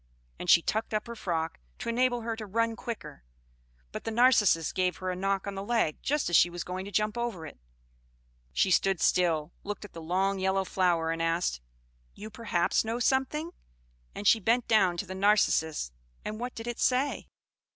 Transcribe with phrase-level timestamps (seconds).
[0.39, 3.23] And she tucked up her frock, to enable her to run quicker;
[3.91, 6.85] but the Narcissus gave her a knock on the leg, just as she was going
[6.85, 7.59] to jump over it.
[7.59, 7.61] So
[8.53, 11.61] she stood still, looked at the long yellow flower, and asked,
[12.15, 13.51] "You perhaps know something?"
[14.15, 15.91] and she bent down to the Narcissus.
[16.25, 17.27] And what did it say?